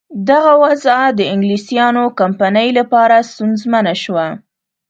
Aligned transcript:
دغه 0.29 0.53
وضع 0.63 0.99
د 1.17 1.19
انګلیسیانو 1.33 2.03
کمپنۍ 2.19 2.69
لپاره 2.79 3.17
سونسزمه 3.35 3.93
شوه. 4.03 4.27